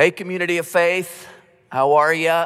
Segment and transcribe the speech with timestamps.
[0.00, 1.28] Hey, community of faith,
[1.68, 2.44] how are you?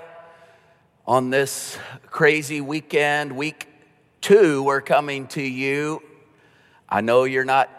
[1.07, 3.69] On this crazy weekend, week
[4.21, 6.03] two, we're coming to you.
[6.89, 7.71] I know you're not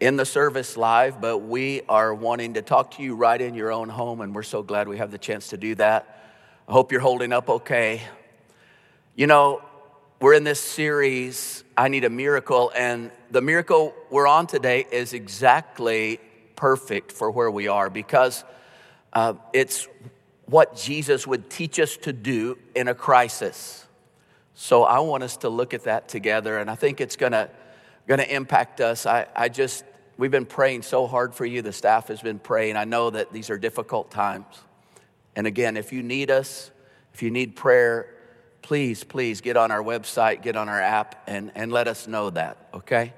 [0.00, 3.70] in the service live, but we are wanting to talk to you right in your
[3.70, 6.24] own home, and we're so glad we have the chance to do that.
[6.66, 8.02] I hope you're holding up okay.
[9.14, 9.62] You know,
[10.20, 15.12] we're in this series, I Need a Miracle, and the miracle we're on today is
[15.12, 16.18] exactly
[16.56, 18.42] perfect for where we are because
[19.16, 19.88] uh, it's
[20.44, 23.86] what Jesus would teach us to do in a crisis.
[24.54, 27.48] So I want us to look at that together, and I think it's gonna,
[28.06, 29.06] gonna impact us.
[29.06, 29.86] I, I just,
[30.18, 31.62] we've been praying so hard for you.
[31.62, 32.76] The staff has been praying.
[32.76, 34.44] I know that these are difficult times.
[35.34, 36.70] And again, if you need us,
[37.14, 38.12] if you need prayer,
[38.60, 42.28] please, please get on our website, get on our app, and, and let us know
[42.28, 43.14] that, okay?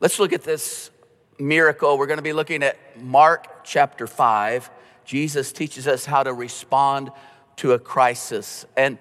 [0.00, 0.90] Let's look at this
[1.38, 1.98] miracle.
[1.98, 4.70] We're gonna be looking at Mark chapter 5.
[5.04, 7.10] Jesus teaches us how to respond
[7.56, 8.66] to a crisis.
[8.76, 8.98] And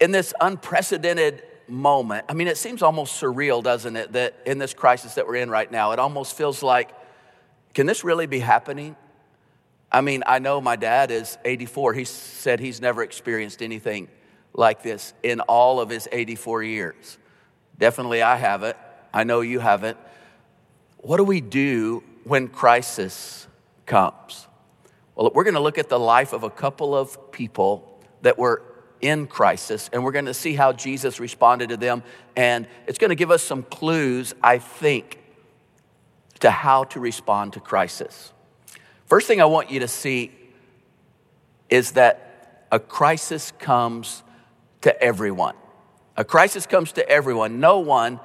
[0.00, 4.74] in this unprecedented moment, I mean, it seems almost surreal, doesn't it, that in this
[4.74, 6.90] crisis that we're in right now, it almost feels like,
[7.72, 8.96] can this really be happening?
[9.90, 11.94] I mean, I know my dad is 84.
[11.94, 14.08] He said he's never experienced anything
[14.52, 17.18] like this in all of his 84 years.
[17.78, 18.76] Definitely I haven't.
[19.12, 19.98] I know you haven't.
[20.98, 23.46] What do we do when crisis
[23.86, 24.48] comes?
[25.14, 28.62] Well, we're going to look at the life of a couple of people that were
[29.00, 32.02] in crisis, and we're going to see how Jesus responded to them.
[32.36, 35.20] And it's going to give us some clues, I think,
[36.40, 38.32] to how to respond to crisis.
[39.06, 40.32] First thing I want you to see
[41.68, 44.22] is that a crisis comes
[44.80, 45.54] to everyone.
[46.16, 47.60] A crisis comes to everyone.
[47.60, 48.20] No one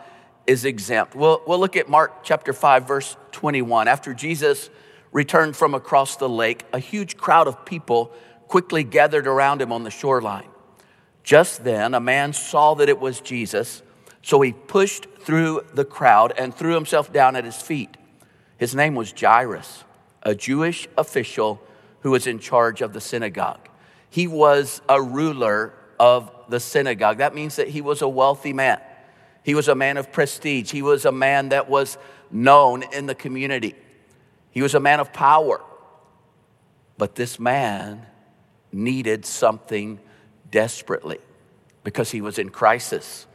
[0.48, 1.14] is exempt.
[1.14, 3.88] We'll, we'll look at Mark chapter 5, verse 21.
[3.88, 4.70] After Jesus
[5.12, 8.12] returned from across the lake, a huge crowd of people
[8.48, 10.48] quickly gathered around him on the shoreline.
[11.24, 13.84] Just then, a man saw that it was Jesus,
[14.22, 17.98] so he pushed through the crowd and threw himself down at his feet.
[18.58, 19.84] His name was Jairus,
[20.24, 21.62] a Jewish official
[22.02, 23.70] who was in charge of the synagogue.
[24.10, 27.18] He was a ruler of the synagogue.
[27.18, 28.82] That means that he was a wealthy man.
[29.44, 30.72] He was a man of prestige.
[30.72, 31.98] He was a man that was
[32.32, 33.76] known in the community.
[34.52, 35.62] He was a man of power.
[36.98, 38.06] But this man
[38.72, 40.00] needed something
[40.52, 41.20] desperately
[41.84, 43.26] because he was in crisis.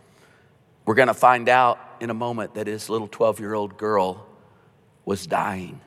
[0.85, 4.27] We're going to find out in a moment that his little 12 year old girl
[5.05, 5.81] was dying.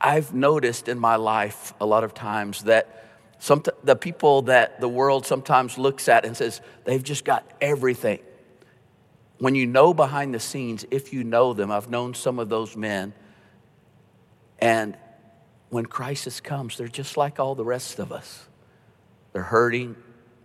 [0.00, 3.06] I've noticed in my life a lot of times that
[3.38, 8.18] some, the people that the world sometimes looks at and says they've just got everything
[9.38, 12.76] when you know behind the scenes, if you know them, I've known some of those
[12.76, 13.12] men,
[14.58, 14.96] and
[15.70, 18.46] when crisis comes, they're just like all the rest of us.
[19.32, 19.96] They're hurting,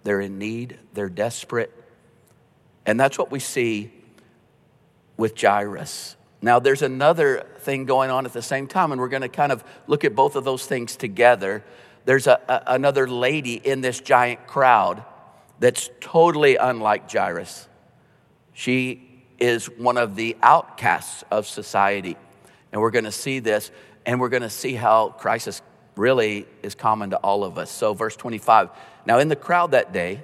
[0.03, 1.71] they're in need, they're desperate.
[2.85, 3.93] And that's what we see
[5.15, 6.15] with Jairus.
[6.41, 9.51] Now, there's another thing going on at the same time, and we're going to kind
[9.51, 11.63] of look at both of those things together.
[12.05, 15.03] There's a, a, another lady in this giant crowd
[15.59, 17.68] that's totally unlike Jairus.
[18.59, 18.99] She
[19.39, 22.17] is one of the outcasts of society.
[22.73, 23.71] And we're going to see this,
[24.05, 25.61] and we're going to see how crisis
[25.95, 27.71] really is common to all of us.
[27.71, 28.67] So, verse 25
[29.05, 30.23] Now, in the crowd that day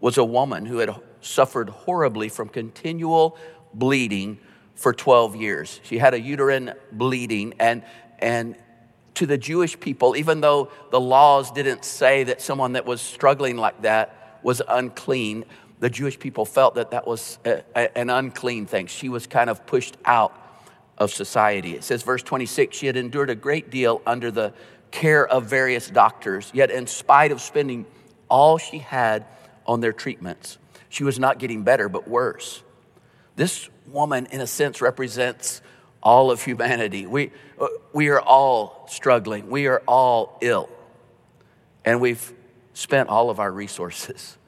[0.00, 3.38] was a woman who had suffered horribly from continual
[3.72, 4.38] bleeding
[4.74, 5.80] for 12 years.
[5.82, 7.84] She had a uterine bleeding, and,
[8.18, 8.54] and
[9.14, 13.56] to the Jewish people, even though the laws didn't say that someone that was struggling
[13.56, 15.46] like that was unclean,
[15.82, 18.86] the Jewish people felt that that was a, a, an unclean thing.
[18.86, 20.32] She was kind of pushed out
[20.96, 21.74] of society.
[21.74, 24.54] It says, verse 26, she had endured a great deal under the
[24.92, 27.84] care of various doctors, yet, in spite of spending
[28.28, 29.26] all she had
[29.66, 30.56] on their treatments,
[30.88, 32.62] she was not getting better, but worse.
[33.34, 35.62] This woman, in a sense, represents
[36.00, 37.06] all of humanity.
[37.06, 40.68] We, uh, we are all struggling, we are all ill,
[41.84, 42.32] and we've
[42.72, 44.38] spent all of our resources.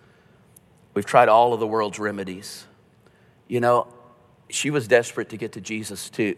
[0.95, 2.67] We've tried all of the world's remedies.
[3.49, 3.89] You know,
[4.49, 6.37] she was desperate to get to Jesus too.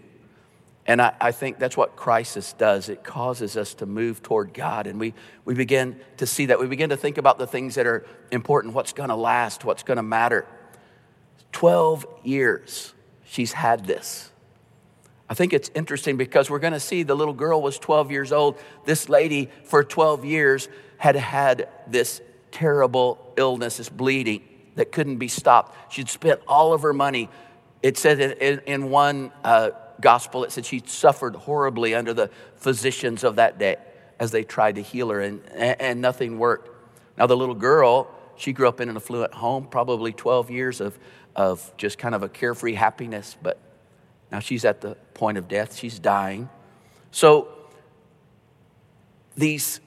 [0.86, 2.88] And I, I, think that's what crisis does.
[2.88, 4.86] It causes us to move toward God.
[4.86, 5.14] And we,
[5.44, 6.60] we begin to see that.
[6.60, 9.82] We begin to think about the things that are important, what's going to last, what's
[9.82, 10.46] going to matter.
[11.52, 12.94] 12 years
[13.24, 14.30] she's had this.
[15.28, 18.32] I think it's interesting because we're going to see the little girl was 12 years
[18.32, 18.58] old.
[18.84, 20.68] This lady, for 12 years,
[20.98, 22.22] had had this
[22.56, 24.42] terrible illness, this bleeding
[24.76, 25.92] that couldn't be stopped.
[25.92, 27.28] She'd spent all of her money.
[27.82, 29.70] It said in, in one uh,
[30.00, 33.76] gospel, it said she suffered horribly under the physicians of that day
[34.18, 36.70] as they tried to heal her, and, and nothing worked.
[37.18, 40.98] Now, the little girl, she grew up in an affluent home, probably 12 years of,
[41.34, 43.60] of just kind of a carefree happiness, but
[44.32, 45.76] now she's at the point of death.
[45.76, 46.48] She's dying.
[47.10, 47.48] So,
[49.36, 49.80] these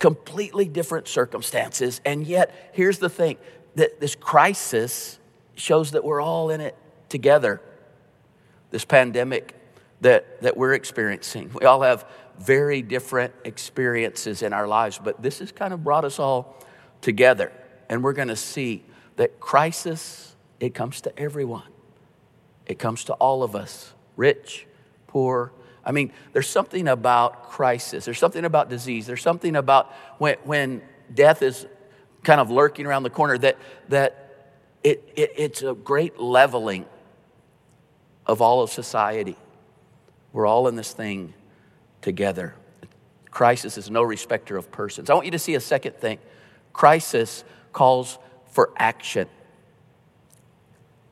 [0.00, 3.36] completely different circumstances, and yet, here's the thing
[3.76, 5.20] that this crisis
[5.54, 6.76] shows that we're all in it
[7.08, 7.60] together.
[8.70, 9.54] This pandemic
[10.00, 11.50] that, that we're experiencing.
[11.52, 12.04] We all have
[12.38, 16.56] very different experiences in our lives, but this has kind of brought us all
[17.02, 17.52] together.
[17.88, 18.82] And we're going to see
[19.16, 21.68] that crisis, it comes to everyone.
[22.66, 24.66] It comes to all of us, rich,
[25.06, 25.52] poor.
[25.84, 28.04] I mean, there's something about crisis.
[28.04, 29.06] There's something about disease.
[29.06, 30.82] There's something about when, when
[31.12, 31.66] death is
[32.22, 33.56] kind of lurking around the corner that,
[33.88, 36.86] that it, it, it's a great leveling
[38.26, 39.36] of all of society.
[40.32, 41.34] We're all in this thing
[42.02, 42.54] together.
[43.30, 45.10] Crisis is no respecter of persons.
[45.10, 46.18] I want you to see a second thing.
[46.72, 48.18] Crisis calls
[48.50, 49.28] for action.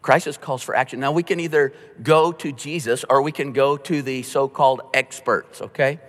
[0.08, 1.00] Crisis calls for action.
[1.00, 4.80] Now, we can either go to Jesus or we can go to the so called
[4.94, 6.00] experts, okay?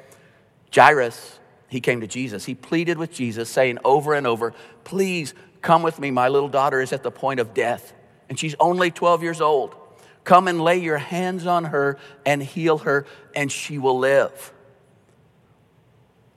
[0.74, 1.38] Jairus,
[1.68, 2.46] he came to Jesus.
[2.46, 4.54] He pleaded with Jesus, saying over and over,
[4.86, 6.12] Please come with me.
[6.12, 7.92] My little daughter is at the point of death,
[8.30, 9.76] and she's only 12 years old.
[10.24, 13.06] Come and lay your hands on her and heal her,
[13.36, 14.54] and she will live.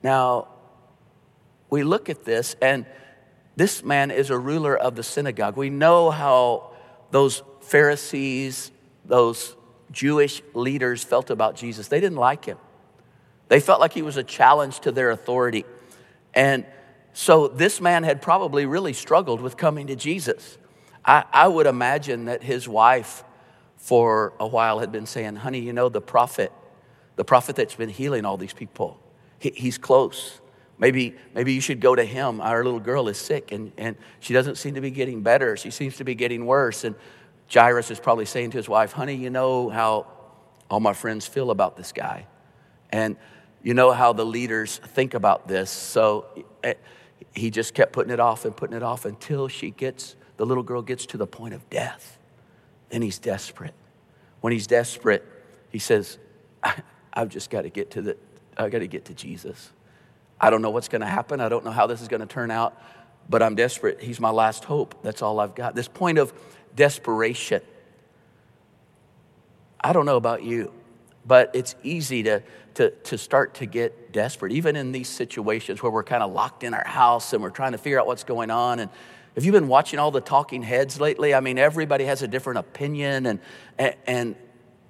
[0.02, 0.48] Now,
[1.70, 2.86] we look at this, and
[3.54, 5.56] this man is a ruler of the synagogue.
[5.56, 6.72] We know how
[7.12, 8.70] those Pharisees,
[9.04, 9.56] those
[9.90, 11.88] Jewish leaders felt about Jesus.
[11.88, 12.58] They didn't like him,
[13.48, 15.64] they felt like he was a challenge to their authority.
[16.34, 16.64] And
[17.12, 20.56] so this man had probably really struggled with coming to Jesus.
[21.04, 23.24] I, I would imagine that his wife,
[23.76, 26.52] for a while, had been saying, Honey, you know, the prophet,
[27.16, 28.98] the prophet that's been healing all these people,
[29.38, 30.40] he, he's close.
[30.78, 32.40] Maybe, maybe you should go to him.
[32.40, 35.56] Our little girl is sick and, and she doesn't seem to be getting better.
[35.56, 36.82] She seems to be getting worse.
[36.82, 36.96] And
[37.52, 40.06] Jairus is probably saying to his wife, Honey, you know how
[40.70, 42.26] all my friends feel about this guy.
[42.90, 43.16] And
[43.62, 45.70] you know how the leaders think about this.
[45.70, 46.26] So
[46.64, 46.74] eh,
[47.34, 50.62] he just kept putting it off and putting it off until she gets, the little
[50.62, 52.18] girl gets to the point of death.
[52.88, 53.74] Then he's desperate.
[54.40, 55.24] When he's desperate,
[55.70, 56.18] he says,
[57.12, 58.16] I've just got to get to the,
[58.56, 59.70] I got to get to Jesus.
[60.40, 61.40] I don't know what's going to happen.
[61.40, 62.80] I don't know how this is going to turn out,
[63.28, 64.00] but I'm desperate.
[64.00, 65.02] He's my last hope.
[65.02, 65.74] That's all I've got.
[65.74, 66.32] This point of
[66.74, 67.62] desperation.
[69.80, 70.72] I don't know about you,
[71.26, 72.42] but it's easy to,
[72.74, 76.64] to, to start to get desperate, even in these situations where we're kind of locked
[76.64, 78.78] in our house and we're trying to figure out what's going on.
[78.78, 78.90] And
[79.34, 81.34] have you been watching all the talking heads lately?
[81.34, 83.40] I mean, everybody has a different opinion and,
[83.78, 84.36] and, and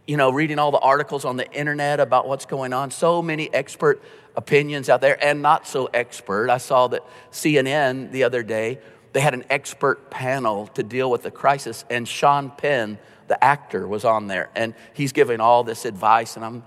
[0.07, 2.91] you know, reading all the articles on the internet about what's going on.
[2.91, 4.03] So many expert
[4.37, 6.51] opinions out there and not so expert.
[6.51, 8.81] I saw that CNN the other day,
[9.13, 12.99] they had an expert panel to deal with the crisis, and Sean Penn,
[13.29, 14.51] the actor, was on there.
[14.55, 16.63] And he's giving all this advice, and I'm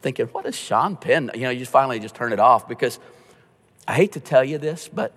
[0.00, 1.30] thinking, what is Sean Penn?
[1.34, 2.98] You know, you finally just turn it off because
[3.86, 5.12] I hate to tell you this, but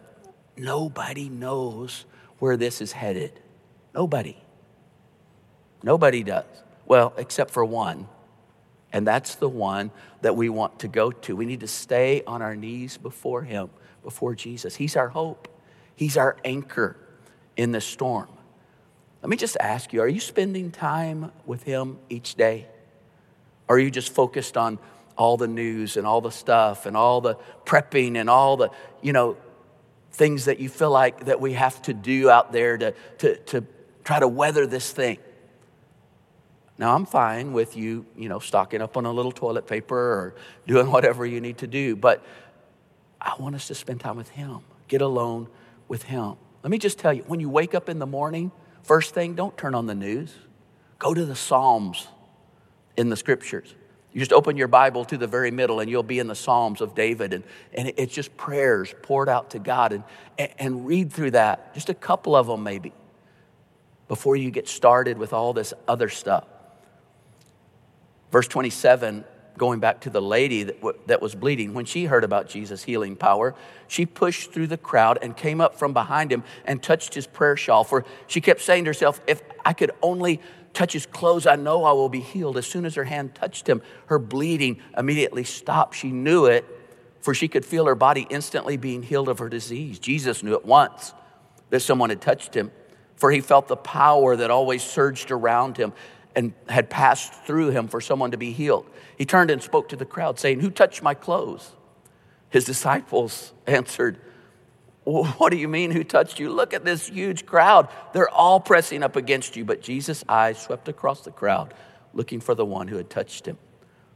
[0.57, 2.05] nobody knows
[2.39, 3.39] where this is headed.
[3.93, 4.37] Nobody.
[5.83, 6.45] Nobody does.
[6.85, 8.07] Well, except for one.
[8.91, 9.91] And that's the one
[10.21, 11.35] that we want to go to.
[11.35, 13.69] We need to stay on our knees before Him,
[14.03, 14.75] before Jesus.
[14.75, 15.47] He's our hope,
[15.95, 16.97] He's our anchor
[17.55, 18.29] in the storm.
[19.21, 22.67] Let me just ask you are you spending time with Him each day?
[23.67, 24.79] Or are you just focused on
[25.17, 27.35] all the news and all the stuff and all the
[27.65, 28.69] prepping and all the,
[29.01, 29.37] you know,
[30.11, 33.65] things that you feel like that we have to do out there to, to, to
[34.03, 35.17] try to weather this thing?
[36.77, 40.35] Now, I'm fine with you, you know, stocking up on a little toilet paper or
[40.67, 42.25] doing whatever you need to do, but
[43.21, 44.59] I want us to spend time with Him,
[44.89, 45.47] get alone
[45.87, 46.35] with Him.
[46.63, 48.51] Let me just tell you when you wake up in the morning,
[48.83, 50.33] first thing, don't turn on the news.
[50.99, 52.07] Go to the Psalms
[52.95, 53.75] in the scriptures.
[54.13, 56.81] You just open your Bible to the very middle and you'll be in the Psalms
[56.81, 57.33] of David.
[57.33, 59.91] And, and it's just prayers poured out to God.
[59.91, 60.03] And,
[60.59, 62.93] and read through that, just a couple of them maybe,
[64.07, 66.45] before you get started with all this other stuff.
[68.31, 69.25] Verse 27,
[69.57, 72.83] going back to the lady that, w- that was bleeding, when she heard about Jesus'
[72.83, 73.55] healing power,
[73.87, 77.55] she pushed through the crowd and came up from behind him and touched his prayer
[77.55, 77.83] shawl.
[77.83, 80.41] For she kept saying to herself, If I could only
[80.73, 82.57] touch his clothes, I know I will be healed.
[82.57, 85.95] As soon as her hand touched him, her bleeding immediately stopped.
[85.95, 86.65] She knew it,
[87.21, 89.99] for she could feel her body instantly being healed of her disease.
[89.99, 91.13] Jesus knew at once
[91.69, 92.71] that someone had touched him,
[93.15, 95.93] for he felt the power that always surged around him
[96.35, 98.89] and had passed through him for someone to be healed.
[99.17, 101.71] He turned and spoke to the crowd, saying, Who touched my clothes?
[102.49, 104.19] His disciples answered,
[105.03, 106.49] What do you mean, who touched you?
[106.49, 107.89] Look at this huge crowd.
[108.13, 109.65] They're all pressing up against you.
[109.65, 111.73] But Jesus' eyes swept across the crowd,
[112.13, 113.57] looking for the one who had touched him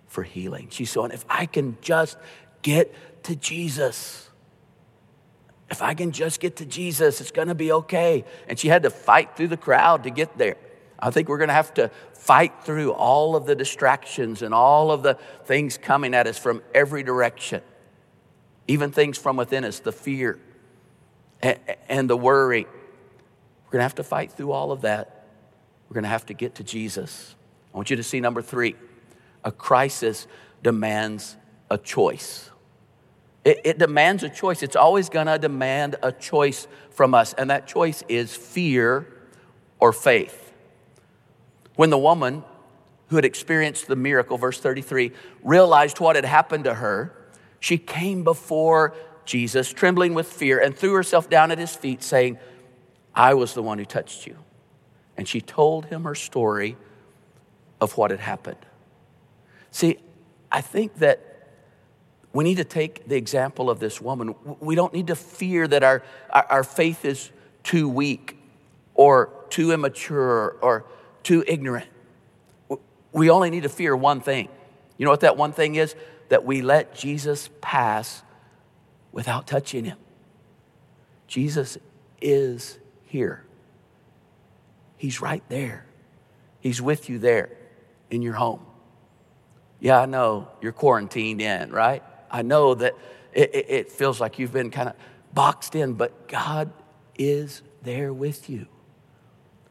[0.08, 0.68] for healing.
[0.72, 2.18] She's saying, If I can just
[2.62, 2.94] get
[3.24, 4.30] to Jesus,
[5.70, 8.24] if I can just get to Jesus, it's going to be okay.
[8.48, 10.56] And she had to fight through the crowd to get there.
[11.00, 14.92] I think we're going to have to fight through all of the distractions and all
[14.92, 17.62] of the things coming at us from every direction,
[18.68, 20.40] even things from within us, the fear
[21.42, 22.64] and the worry.
[22.64, 25.26] We're going to have to fight through all of that.
[25.88, 27.36] We're going to have to get to Jesus.
[27.74, 28.76] I want you to see number three
[29.44, 30.28] a crisis
[30.64, 31.38] demands
[31.70, 32.50] a choice.
[33.46, 34.64] It, it demands a choice.
[34.64, 39.08] It's always going to demand a choice from us, and that choice is fear
[39.80, 40.47] or faith.
[41.78, 42.44] When the woman
[43.08, 47.16] who had experienced the miracle, verse 33, realized what had happened to her,
[47.60, 48.94] she came before
[49.26, 52.40] Jesus, trembling with fear, and threw herself down at his feet, saying,
[53.14, 54.38] I was the one who touched you.
[55.16, 56.78] And she told him her story
[57.80, 58.66] of what had happened.
[59.70, 59.98] See,
[60.52, 61.50] I think that
[62.34, 64.34] we need to take the example of this woman.
[64.60, 67.32] We don't need to fear that our, our faith is
[67.64, 68.38] too weak
[68.96, 70.86] or too immature or
[71.28, 71.88] too ignorant.
[73.12, 74.48] We only need to fear one thing.
[74.98, 75.94] You know what that one thing is?
[76.30, 78.24] That we let Jesus pass
[79.12, 79.98] without touching him.
[81.28, 81.78] Jesus
[82.22, 83.44] is here.
[84.96, 85.86] He's right there.
[86.62, 87.50] He's with you there
[88.10, 88.62] in your home.
[89.82, 92.04] Yeah, I know you're quarantined in, right?
[92.32, 92.94] I know that
[93.34, 94.96] it, it, it feels like you've been kind of
[95.34, 96.72] boxed in, but God
[97.18, 98.68] is there with you.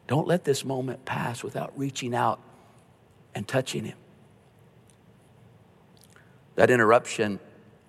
[0.06, 2.40] Don't let this moment pass without reaching out
[3.34, 3.96] and touching Him.
[6.54, 7.38] That interruption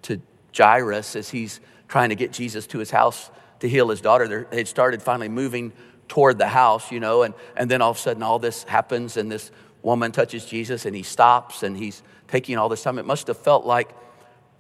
[0.04, 0.22] to
[0.56, 4.58] Jairus as he's trying to get Jesus to his house to heal his daughter, they
[4.58, 5.72] had started finally moving
[6.08, 9.18] toward the house, you know, and, and then all of a sudden all this happens
[9.18, 13.00] and this woman touches Jesus and he stops and he's taking all this time.
[13.00, 13.90] It must have felt like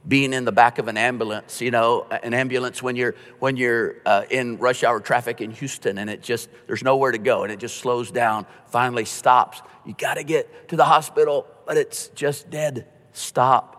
[0.07, 3.95] being in the back of an ambulance, you know, an ambulance when you're when you're
[4.05, 7.51] uh, in rush hour traffic in Houston and it just there's nowhere to go and
[7.51, 9.61] it just slows down, finally stops.
[9.85, 12.87] You got to get to the hospital, but it's just dead.
[13.11, 13.73] Stop.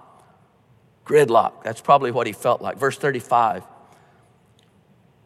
[1.07, 1.63] Gridlock.
[1.65, 2.77] That's probably what he felt like.
[2.77, 3.65] Verse 35.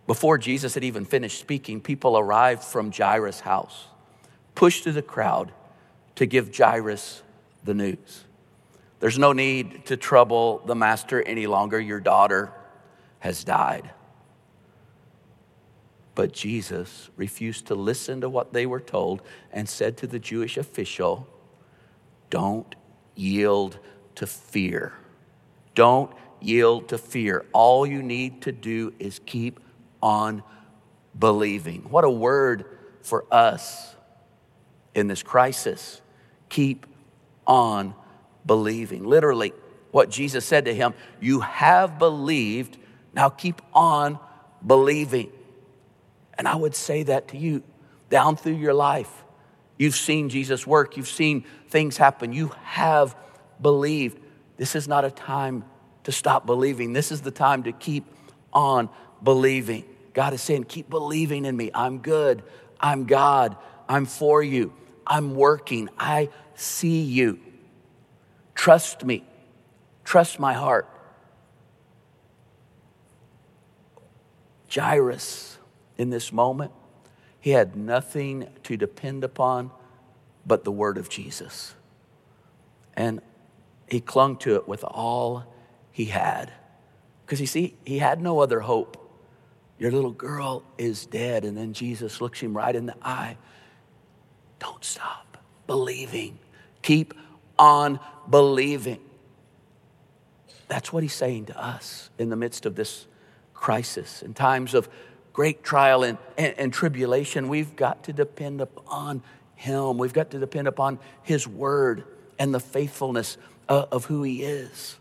[0.06, 3.86] Before Jesus had even finished speaking, people arrived from Jairus' house,
[4.54, 5.52] pushed through the crowd
[6.16, 7.22] to give Jairus
[7.64, 8.24] the news.
[9.02, 11.80] There's no need to trouble the master any longer.
[11.80, 12.52] Your daughter
[13.18, 13.90] has died.
[16.14, 20.56] But Jesus refused to listen to what they were told and said to the Jewish
[20.56, 21.26] official,
[22.30, 22.76] Don't
[23.16, 23.80] yield
[24.14, 24.92] to fear.
[25.74, 27.44] Don't yield to fear.
[27.52, 29.58] All you need to do is keep
[30.00, 30.44] on
[31.18, 31.88] believing.
[31.90, 32.66] What a word
[33.02, 33.96] for us
[34.94, 36.00] in this crisis.
[36.48, 36.86] Keep
[37.48, 37.96] on
[38.44, 39.04] believing.
[39.04, 39.52] Literally,
[39.90, 42.78] what Jesus said to him, You have believed,
[43.14, 44.18] now keep on
[44.66, 45.30] believing.
[46.34, 47.62] And I would say that to you
[48.10, 49.24] down through your life.
[49.78, 53.16] You've seen Jesus work, you've seen things happen, you have
[53.60, 54.18] believed.
[54.56, 55.64] This is not a time
[56.04, 56.92] to stop believing.
[56.92, 58.04] This is the time to keep
[58.52, 58.88] on
[59.22, 59.84] believing.
[60.14, 61.70] God is saying, Keep believing in me.
[61.74, 62.42] I'm good.
[62.80, 63.56] I'm God.
[63.88, 64.72] I'm for you.
[65.06, 65.88] I'm working.
[65.98, 67.40] I see you.
[68.62, 69.24] Trust me.
[70.04, 70.88] Trust my heart.
[74.72, 75.58] Jairus,
[75.98, 76.70] in this moment,
[77.40, 79.72] he had nothing to depend upon
[80.46, 81.74] but the word of Jesus.
[82.94, 83.20] And
[83.88, 85.44] he clung to it with all
[85.90, 86.52] he had.
[87.26, 88.96] Because you see, he had no other hope.
[89.80, 91.44] Your little girl is dead.
[91.44, 93.38] And then Jesus looks him right in the eye.
[94.60, 96.38] Don't stop believing.
[96.82, 97.14] Keep
[97.58, 99.00] on believing.
[100.68, 103.06] That's what he's saying to us in the midst of this
[103.54, 104.22] crisis.
[104.22, 104.88] In times of
[105.32, 109.22] great trial and, and, and, tribulation, we've got to depend upon
[109.54, 109.98] him.
[109.98, 112.04] We've got to depend upon his word
[112.38, 113.36] and the faithfulness
[113.68, 114.98] of, of who he is.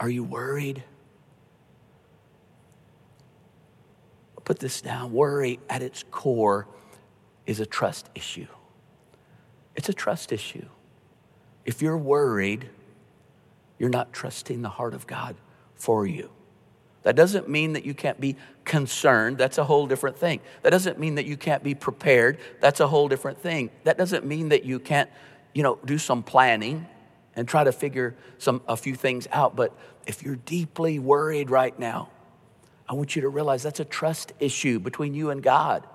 [0.00, 0.82] Are you worried?
[4.44, 5.12] Put this down.
[5.12, 6.66] Worry at its core
[7.46, 8.46] is a trust issue.
[9.74, 10.66] It's a trust issue.
[11.64, 12.68] If you're worried,
[13.78, 15.36] you're not trusting the heart of God
[15.74, 16.30] for you.
[17.02, 19.36] That doesn't mean that you can't be concerned.
[19.36, 20.40] That's a whole different thing.
[20.62, 22.38] That doesn't mean that you can't be prepared.
[22.60, 23.70] That's a whole different thing.
[23.84, 25.10] That doesn't mean that you can't,
[25.52, 26.86] you know, do some planning
[27.36, 29.54] and try to figure some a few things out.
[29.54, 32.08] But if you're deeply worried right now,
[32.88, 35.86] I want you to realize that's a trust issue between you and God.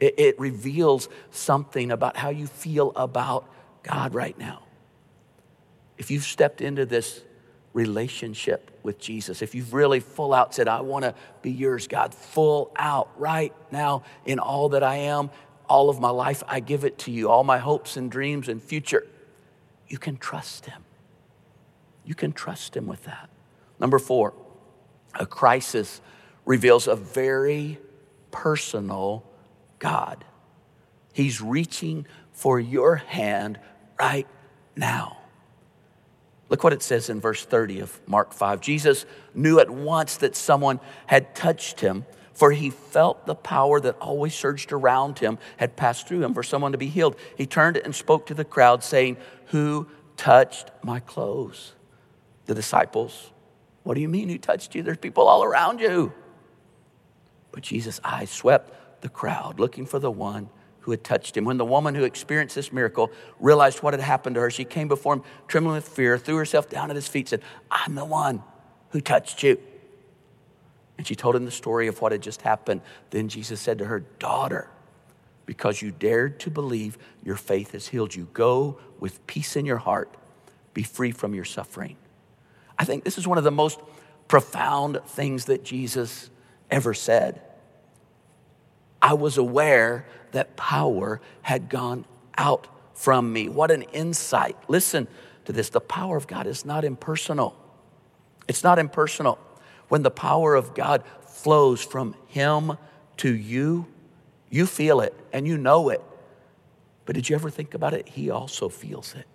[0.00, 3.48] It, it reveals something about how you feel about
[3.82, 4.62] God right now.
[5.98, 7.22] If you've stepped into this
[7.72, 12.14] relationship with Jesus, if you've really full out said, I want to be yours, God,
[12.14, 15.30] full out right now in all that I am,
[15.68, 18.62] all of my life, I give it to you, all my hopes and dreams and
[18.62, 19.06] future,
[19.88, 20.84] you can trust Him.
[22.04, 23.28] You can trust Him with that.
[23.78, 24.34] Number four,
[25.14, 26.00] a crisis
[26.44, 27.78] reveals a very
[28.30, 29.24] personal
[29.78, 30.24] God.
[31.12, 33.58] He's reaching for your hand
[33.98, 34.26] right
[34.76, 35.17] now.
[36.48, 38.60] Look what it says in verse 30 of Mark 5.
[38.60, 43.98] Jesus knew at once that someone had touched him, for he felt the power that
[43.98, 47.16] always surged around him had passed through him for someone to be healed.
[47.36, 51.74] He turned and spoke to the crowd, saying, Who touched my clothes?
[52.46, 53.30] The disciples,
[53.82, 54.82] What do you mean, who touched you?
[54.82, 56.12] There's people all around you.
[57.52, 60.48] But Jesus' eyes swept the crowd, looking for the one
[60.80, 61.44] who had touched him.
[61.44, 64.88] When the woman who experienced this miracle realized what had happened to her, she came
[64.88, 68.42] before him, trembling with fear, threw herself down at his feet, said, I'm the one
[68.90, 69.58] who touched you.
[70.96, 72.80] And she told him the story of what had just happened.
[73.10, 74.68] Then Jesus said to her, Daughter,
[75.46, 78.28] because you dared to believe, your faith has healed you.
[78.32, 80.14] Go with peace in your heart,
[80.74, 81.96] be free from your suffering.
[82.78, 83.80] I think this is one of the most
[84.26, 86.30] profound things that Jesus
[86.70, 87.40] ever said.
[89.00, 92.04] I was aware that power had gone
[92.36, 93.48] out from me.
[93.48, 94.56] What an insight.
[94.68, 95.06] Listen
[95.44, 97.56] to this the power of God is not impersonal.
[98.48, 99.38] It's not impersonal.
[99.88, 102.76] When the power of God flows from Him
[103.18, 103.86] to you,
[104.50, 106.02] you feel it and you know it.
[107.04, 108.08] But did you ever think about it?
[108.08, 109.26] He also feels it.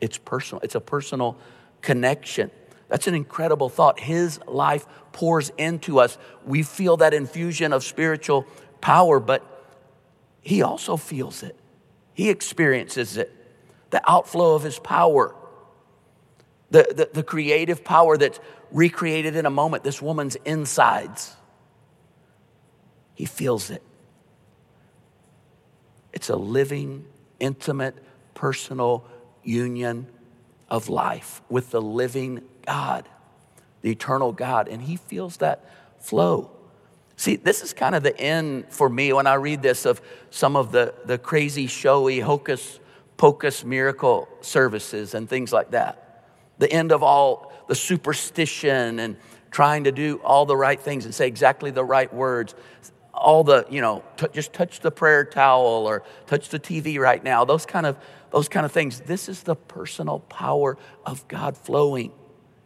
[0.00, 1.36] It's personal, it's a personal
[1.82, 2.50] connection.
[2.88, 4.00] That's an incredible thought.
[4.00, 6.18] His life pours into us.
[6.44, 8.46] We feel that infusion of spiritual
[8.80, 9.44] power, but
[10.40, 11.56] he also feels it.
[12.14, 13.32] He experiences it.
[13.90, 15.34] The outflow of his power,
[16.70, 18.38] the, the, the, creative power that's
[18.70, 21.34] recreated in a moment, this woman's insides.
[23.14, 23.82] He feels it.
[26.12, 27.06] It's a living,
[27.40, 27.96] intimate,
[28.34, 29.04] personal
[29.42, 30.06] union
[30.68, 33.08] of life with the living God,
[33.82, 34.68] the eternal God.
[34.68, 36.50] And he feels that flow.
[37.20, 40.56] See, this is kind of the end for me when I read this of some
[40.56, 42.80] of the, the crazy, showy, hocus
[43.18, 46.24] pocus miracle services and things like that.
[46.60, 49.18] The end of all the superstition and
[49.50, 52.54] trying to do all the right things and say exactly the right words.
[53.12, 57.22] All the, you know, t- just touch the prayer towel or touch the TV right
[57.22, 57.44] now.
[57.44, 57.98] Those kind of
[58.30, 59.00] those kind of things.
[59.00, 62.12] This is the personal power of God flowing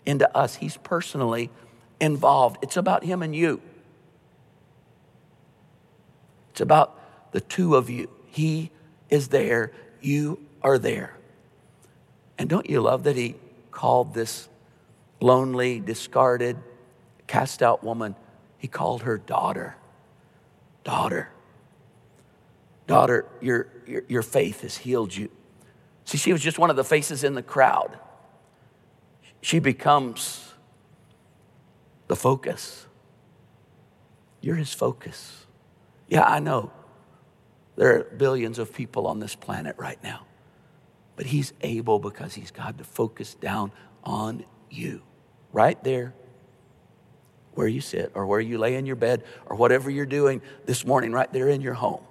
[0.06, 0.54] into us.
[0.54, 1.50] He's personally
[1.98, 2.58] involved.
[2.62, 3.60] It's about him and you.
[6.54, 8.08] It's about the two of you.
[8.26, 8.70] He
[9.10, 11.16] is there, you are there.
[12.38, 13.34] And don't you love that he
[13.72, 14.48] called this
[15.20, 16.56] lonely, discarded,
[17.26, 18.14] cast out woman,
[18.56, 19.74] he called her daughter.
[20.84, 21.30] Daughter.
[22.86, 25.32] Daughter, your, your, your faith has healed you.
[26.04, 27.98] See, she was just one of the faces in the crowd.
[29.40, 30.52] She becomes
[32.06, 32.86] the focus.
[34.40, 35.43] You're his focus.
[36.08, 36.70] Yeah, I know.
[37.76, 40.26] There are billions of people on this planet right now.
[41.16, 43.72] But he's able because he's God to focus down
[44.04, 45.02] on you,
[45.52, 46.14] right there
[47.54, 50.84] where you sit or where you lay in your bed or whatever you're doing this
[50.84, 52.02] morning, right there in your home.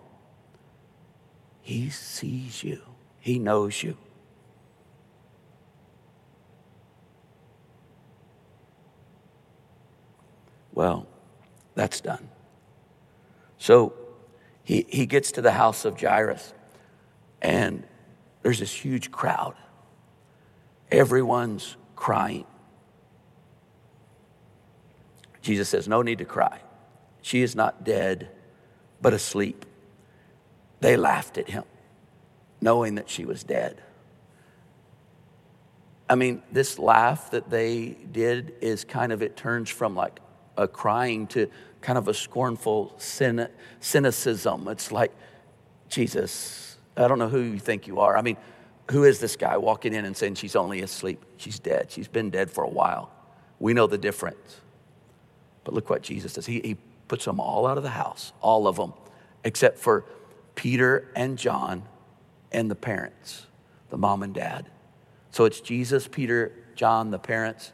[1.62, 2.82] He sees you,
[3.20, 3.98] he knows you.
[10.74, 11.06] Well,
[11.76, 12.30] that's done.
[13.64, 13.94] So
[14.66, 16.54] he, he gets to the house of Jairus,
[17.42, 17.88] and
[18.42, 19.56] there's this huge crowd.
[20.92, 22.44] Everyone's crying.
[25.42, 26.60] Jesus says, No need to cry.
[27.22, 28.28] She is not dead,
[29.02, 29.66] but asleep.
[30.82, 31.64] They laughed at him,
[32.60, 33.82] knowing that she was dead.
[36.10, 40.20] I mean, this laugh that they did is kind of, it turns from like
[40.58, 41.50] a crying to
[41.82, 44.68] kind of a scornful cynicism.
[44.68, 45.12] It's like,
[45.90, 48.18] Jesus, I don't know who you think you are.
[48.18, 48.38] I mean,
[48.92, 51.24] who is this guy walking in and saying she's only asleep?
[51.38, 51.92] She's dead.
[51.92, 53.12] She's been dead for a while.
[53.60, 54.62] We know the difference.
[55.64, 56.46] But look what Jesus does.
[56.46, 58.94] He, he puts them all out of the house, all of them,
[59.44, 60.06] except for
[60.56, 61.84] Peter and John
[62.52, 63.48] and the parents,
[63.90, 64.70] the mom and dad.
[65.32, 67.72] So it's Jesus, Peter, John, the parents,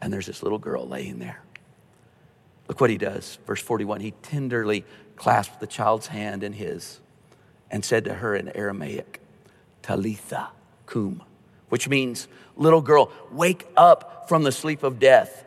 [0.00, 1.40] and there's this little girl laying there.
[2.68, 3.38] Look what he does.
[3.46, 4.84] Verse 41 He tenderly
[5.16, 7.00] clasped the child's hand in his
[7.70, 9.20] and said to her in Aramaic,
[9.82, 10.50] Talitha
[10.86, 11.22] cum,
[11.68, 15.44] which means, little girl, wake up from the sleep of death.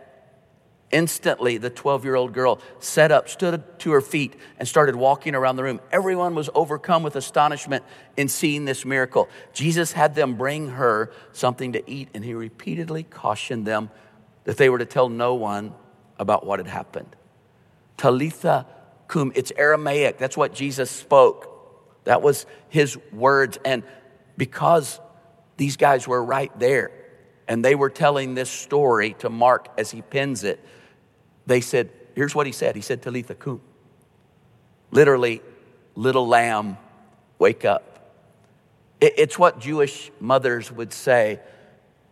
[0.91, 5.36] Instantly, the 12 year old girl sat up, stood to her feet, and started walking
[5.36, 5.79] around the room.
[5.91, 7.84] Everyone was overcome with astonishment
[8.17, 9.29] in seeing this miracle.
[9.53, 13.91] Jesus had them bring her something to eat, and he repeatedly cautioned them
[14.45, 15.75] that they were to tell no one
[16.19, 17.15] about what had happened.
[17.97, 18.67] Talitha
[19.08, 20.17] cum, it's Aramaic.
[20.17, 21.47] That's what Jesus spoke.
[22.03, 23.58] That was his words.
[23.65, 23.84] And
[24.38, 24.99] because
[25.58, 26.91] these guys were right there
[27.47, 30.63] and they were telling this story to Mark as he pins it,
[31.45, 32.75] they said, Here's what he said.
[32.75, 33.62] He said, Talitha cum.
[34.91, 35.41] Literally,
[35.95, 36.77] little lamb,
[37.38, 37.89] wake up.
[38.99, 41.39] It's what Jewish mothers would say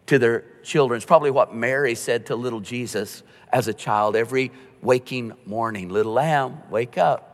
[0.07, 0.97] to their children.
[0.97, 5.89] It's probably what Mary said to little Jesus as a child every waking morning.
[5.89, 7.33] Little lamb, wake up.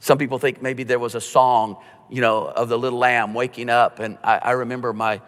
[0.00, 1.76] Some people think maybe there was a song,
[2.08, 3.98] you know, of the little lamb waking up.
[3.98, 5.20] And I, I remember my,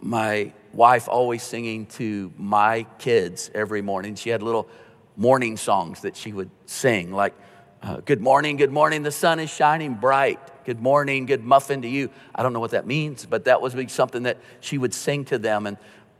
[0.00, 4.14] my wife always singing to my kids every morning.
[4.14, 4.68] She had little
[5.16, 7.34] morning songs that she would sing, like,
[7.82, 10.38] uh, Good morning, good morning, the sun is shining bright.
[10.64, 12.10] Good morning, good muffin to you.
[12.34, 15.38] I don't know what that means, but that was something that she would sing to
[15.38, 15.76] them, and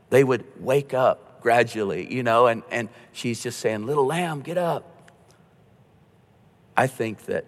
[0.09, 4.57] they would wake up gradually, you know, and, and she's just saying, Little lamb, get
[4.57, 5.11] up.
[6.75, 7.45] I think that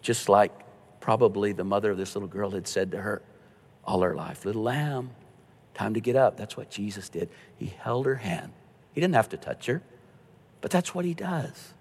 [0.00, 0.52] just like
[1.00, 3.22] probably the mother of this little girl had said to her
[3.84, 5.10] all her life, Little lamb,
[5.74, 6.36] time to get up.
[6.36, 7.28] That's what Jesus did.
[7.56, 8.52] He held her hand.
[8.92, 9.82] He didn't have to touch her,
[10.60, 11.73] but that's what he does.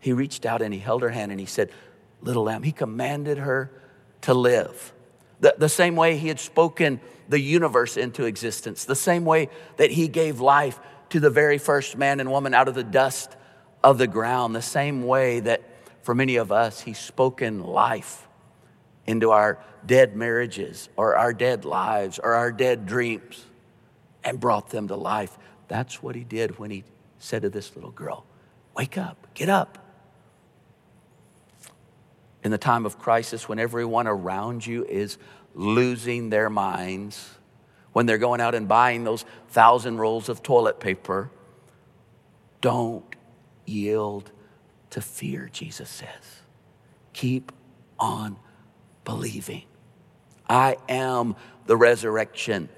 [0.00, 1.70] He reached out and he held her hand and he said,
[2.20, 2.64] Little lamb.
[2.64, 3.70] He commanded her
[4.22, 4.92] to live.
[5.40, 9.92] The, the same way he had spoken the universe into existence, the same way that
[9.92, 10.80] he gave life
[11.10, 13.36] to the very first man and woman out of the dust
[13.84, 15.62] of the ground, the same way that
[16.02, 18.26] for many of us, He's spoken life
[19.06, 23.44] into our dead marriages or our dead lives or our dead dreams
[24.24, 25.36] and brought them to life.
[25.68, 26.84] That's what He did when He
[27.18, 28.24] said to this little girl,
[28.74, 29.87] Wake up, get up.
[32.48, 35.18] In the time of crisis, when everyone around you is
[35.54, 37.28] losing their minds,
[37.92, 41.30] when they're going out and buying those thousand rolls of toilet paper,
[42.62, 43.04] don't
[43.66, 44.30] yield
[44.88, 46.40] to fear, Jesus says.
[47.12, 47.52] Keep
[47.98, 48.38] on
[49.04, 49.64] believing.
[50.48, 52.70] I am the resurrection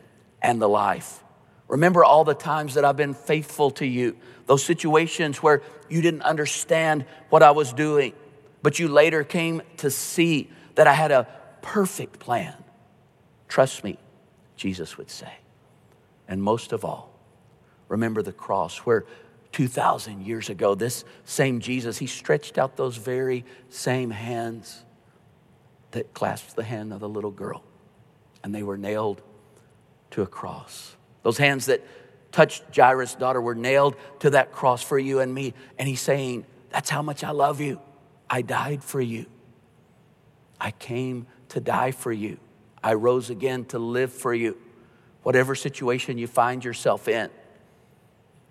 [0.43, 1.23] and the life.
[1.69, 6.23] Remember all the times that I've been faithful to you, those situations where you didn't
[6.23, 8.15] understand what I was doing,
[8.63, 11.27] but you later came to see that I had a
[11.63, 12.55] perfect plan.
[13.49, 13.99] Trust me,
[14.57, 15.33] Jesus would say.
[16.29, 17.13] And most of all,
[17.89, 19.05] remember the cross where
[19.53, 24.85] 2,000 years ago, this same Jesus, he stretched out those very same hands
[25.91, 27.65] that clasped the hand of the little girl,
[28.45, 29.23] and they were nailed
[30.13, 30.97] to a cross.
[31.23, 31.85] Those hands that
[32.33, 35.55] touched Jairus' daughter were nailed to that cross for you and me.
[35.79, 37.81] And he's saying, That's how much I love you.
[38.31, 39.27] I died for you.
[40.61, 42.39] I came to die for you.
[42.83, 44.57] I rose again to live for you.
[45.25, 47.29] Whatever situation you find yourself in,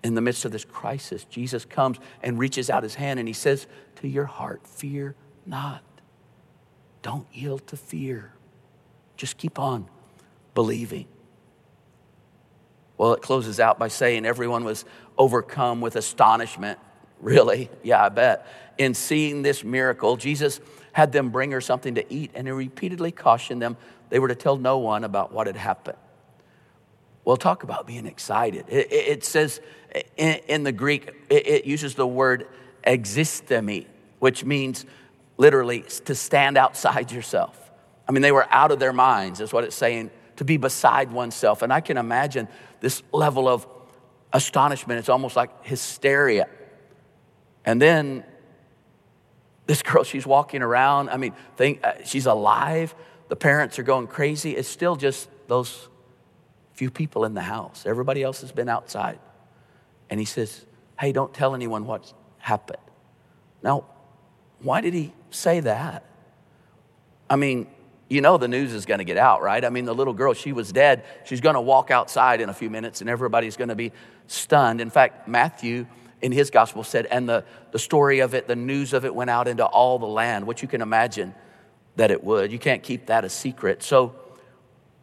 [0.04, 3.32] in the midst of this crisis, Jesus comes and reaches out his hand and he
[3.32, 3.66] says
[3.96, 5.16] to your heart, Fear
[5.46, 5.82] not.
[7.02, 8.34] Don't yield to fear.
[9.16, 9.88] Just keep on
[10.54, 11.06] believing.
[12.98, 14.84] Well, it closes out by saying everyone was
[15.16, 16.78] overcome with astonishment.
[17.20, 17.70] Really?
[17.82, 18.46] Yeah, I bet.
[18.78, 20.60] In seeing this miracle, Jesus
[20.92, 23.76] had them bring her something to eat, and he repeatedly cautioned them
[24.10, 25.96] they were to tell no one about what had happened.
[27.24, 28.66] Well, talk about being excited.
[28.68, 29.60] It, it, it says
[30.16, 32.48] in, in, the Greek, it, it uses the word
[32.84, 33.86] existemi,
[34.18, 34.84] which means
[35.36, 37.56] literally to stand outside yourself.
[38.08, 41.12] I mean, they were out of their minds, is what it's saying, to be beside
[41.12, 41.62] oneself.
[41.62, 42.48] And I can imagine
[42.80, 43.66] this level of
[44.32, 44.98] astonishment.
[44.98, 46.48] It's almost like hysteria.
[47.64, 48.24] And then
[49.66, 51.10] this girl, she's walking around.
[51.10, 52.94] I mean, think, uh, she's alive.
[53.28, 54.56] The parents are going crazy.
[54.56, 55.88] It's still just those
[56.74, 57.84] few people in the house.
[57.86, 59.18] Everybody else has been outside.
[60.08, 60.64] And he says,
[60.98, 62.82] Hey, don't tell anyone what's happened.
[63.62, 63.84] Now,
[64.62, 66.04] why did he say that?
[67.28, 67.68] I mean,
[68.08, 69.64] you know the news is going to get out, right?
[69.64, 71.04] I mean, the little girl, she was dead.
[71.24, 73.92] She's going to walk outside in a few minutes and everybody's going to be
[74.26, 74.80] stunned.
[74.80, 75.86] In fact, Matthew
[76.22, 79.30] in his gospel said, and the, the story of it, the news of it went
[79.30, 81.34] out into all the land, which you can imagine
[81.96, 82.52] that it would.
[82.52, 83.82] You can't keep that a secret.
[83.82, 84.14] So,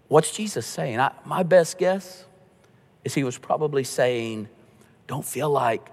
[0.08, 1.00] what's Jesus saying?
[1.00, 2.26] I, my best guess
[3.04, 4.48] is he was probably saying,
[5.08, 5.90] don't feel like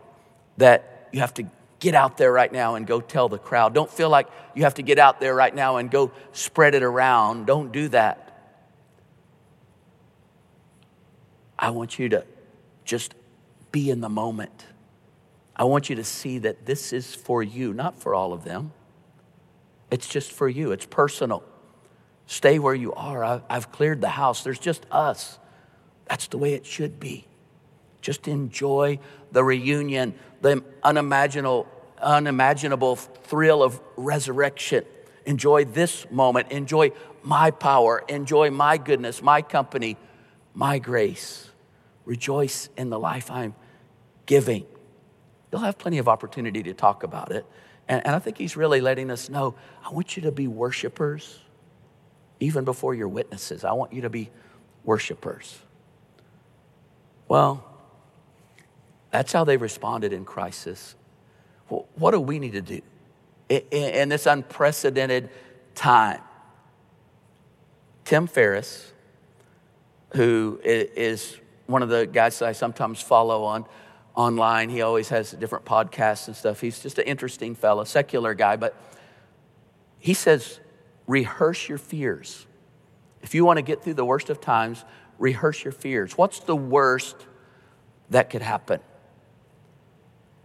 [0.59, 1.45] that you have to
[1.81, 3.75] get out there right now and go tell the crowd.
[3.75, 6.83] Don't feel like you have to get out there right now and go spread it
[6.83, 7.47] around.
[7.47, 8.21] Don't do that.
[11.59, 12.25] I want you to
[12.85, 13.15] just
[13.71, 14.65] be in the moment.
[15.57, 18.73] I want you to see that this is for you, not for all of them.
[19.90, 21.45] It's just for you, it's personal.
[22.27, 23.43] Stay where you are.
[23.49, 24.43] I've cleared the house.
[24.43, 25.38] There's just us.
[26.07, 27.27] That's the way it should be.
[28.01, 28.99] Just enjoy
[29.31, 31.69] the reunion, the unimaginable,
[32.01, 34.85] unimaginable thrill of resurrection.
[35.27, 36.51] Enjoy this moment.
[36.51, 38.03] Enjoy my power.
[38.09, 39.97] Enjoy my goodness, my company,
[40.55, 41.51] my grace.
[42.05, 43.55] Rejoice in the life I'm
[44.27, 44.67] giving.
[45.55, 47.47] You'll have plenty of opportunity to talk about it.
[47.87, 51.38] And, and I think he's really letting us know I want you to be worshipers
[52.40, 53.62] even before you're witnesses.
[53.62, 54.31] I want you to be
[54.83, 55.61] worshipers.
[57.29, 57.64] Well,
[59.12, 60.97] that's how they responded in crisis.
[61.71, 62.81] Well, what do we need to do
[63.49, 65.31] in this unprecedented
[65.77, 66.21] time?
[68.05, 68.93] Tim Ferriss,
[70.14, 71.38] who is
[71.69, 73.67] one of the guys that I sometimes follow on
[74.14, 74.68] online.
[74.68, 76.61] He always has different podcasts and stuff.
[76.61, 78.77] He's just an interesting fellow, secular guy, but
[79.98, 80.61] he says,
[81.07, 82.46] rehearse your fears.
[83.22, 84.85] If you want to get through the worst of times,
[85.18, 86.16] rehearse your fears.
[86.16, 87.16] What's the worst
[88.11, 88.81] that could happen?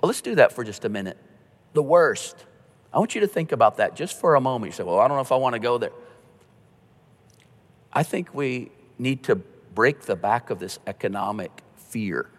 [0.01, 1.17] Well, let's do that for just a minute.
[1.73, 2.45] The worst.
[2.93, 4.71] I want you to think about that just for a moment.
[4.71, 5.91] You say, Well, I don't know if I want to go there.
[7.91, 12.29] I think we need to break the back of this economic fear.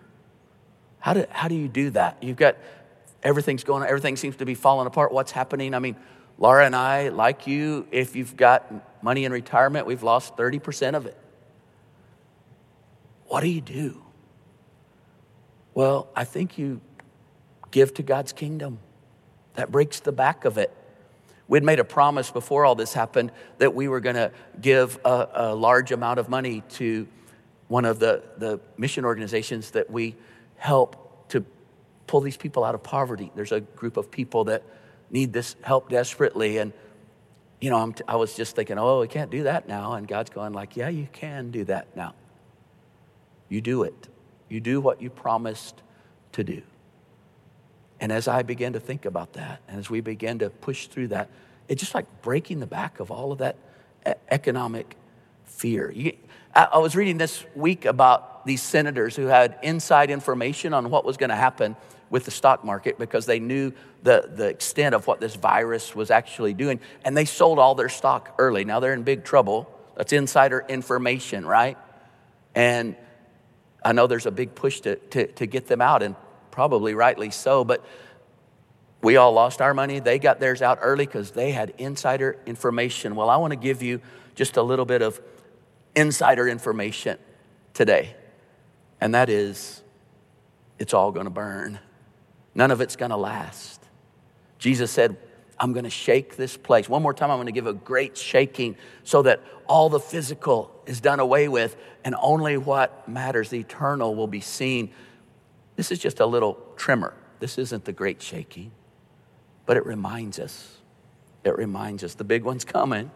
[1.00, 2.22] How do, how do you do that?
[2.22, 2.56] You've got
[3.22, 5.12] everything's going, everything seems to be falling apart.
[5.12, 5.74] What's happening?
[5.74, 5.96] I mean,
[6.38, 11.06] Laura and I, like you, if you've got money in retirement, we've lost 30% of
[11.06, 11.16] it.
[13.26, 14.02] What do you do?
[15.74, 16.80] Well, I think you
[17.70, 18.78] give to God's kingdom.
[19.54, 20.74] That breaks the back of it.
[21.46, 25.28] We'd made a promise before all this happened that we were going to give a,
[25.34, 27.08] a, large amount of money to
[27.68, 30.16] one of the, the mission organizations that we
[30.60, 31.42] help to
[32.06, 33.32] pull these people out of poverty.
[33.34, 34.62] There's a group of people that
[35.10, 36.58] need this help desperately.
[36.58, 36.74] And,
[37.60, 39.94] you know, t- i was just thinking, oh, we can't do that now.
[39.94, 42.14] And God's going like, yeah, you can do that now.
[43.48, 44.08] You do it.
[44.50, 45.82] You do what you promised
[46.32, 46.62] to do.
[47.98, 51.08] And as I began to think about that, and as we began to push through
[51.08, 51.30] that,
[51.68, 53.56] it's just like breaking the back of all of that
[54.30, 54.94] economic
[55.44, 55.92] fear.
[56.54, 61.16] I was reading this week about these senators who had inside information on what was
[61.16, 61.76] going to happen
[62.10, 66.10] with the stock market because they knew the, the extent of what this virus was
[66.10, 66.80] actually doing.
[67.04, 68.64] And they sold all their stock early.
[68.64, 69.72] Now they're in big trouble.
[69.96, 71.78] That's insider information, right?
[72.52, 72.96] And
[73.84, 76.16] I know there's a big push to, to, to get them out, and
[76.50, 77.62] probably rightly so.
[77.62, 77.86] But
[79.00, 80.00] we all lost our money.
[80.00, 83.14] They got theirs out early because they had insider information.
[83.14, 84.00] Well, I want to give you
[84.34, 85.20] just a little bit of
[85.94, 87.16] insider information
[87.74, 88.16] today,
[89.00, 89.82] and that is
[90.78, 91.78] it's all going to burn.
[92.54, 93.82] None of it's going to last.
[94.58, 95.16] Jesus said,
[95.58, 96.88] I'm going to shake this place.
[96.88, 100.74] One more time, I'm going to give a great shaking so that all the physical
[100.86, 104.90] is done away with and only what matters, the eternal, will be seen.
[105.76, 107.12] This is just a little tremor.
[107.40, 108.72] This isn't the great shaking,
[109.66, 110.78] but it reminds us.
[111.44, 113.10] It reminds us the big one's coming.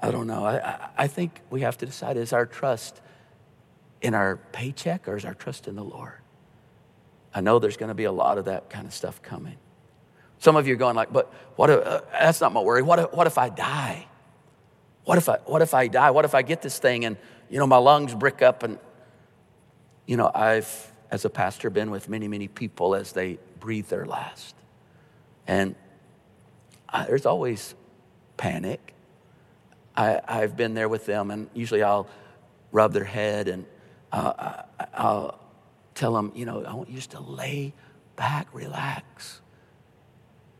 [0.00, 0.46] I don't know.
[0.46, 3.00] I, I think we have to decide is our trust
[4.02, 6.18] in our paycheck or is our trust in the Lord?
[7.34, 9.56] I know there's going to be a lot of that kind of stuff coming.
[10.38, 12.82] Some of you are going like, but what if, uh, that's not my worry.
[12.82, 14.06] What if, what if I die?
[15.04, 16.10] What if I, what if I die?
[16.10, 17.16] What if I get this thing and,
[17.48, 18.78] you know, my lungs brick up and,
[20.06, 24.04] you know, I've, as a pastor, been with many, many people as they breathe their
[24.04, 24.54] last.
[25.46, 25.74] And
[26.88, 27.74] I, there's always
[28.36, 28.94] panic.
[29.96, 32.08] I, I've been there with them, and usually I'll
[32.72, 33.66] rub their head and
[34.12, 35.38] I'll
[35.94, 37.72] tell them, you know, I want you just to lay
[38.16, 39.40] back, relax.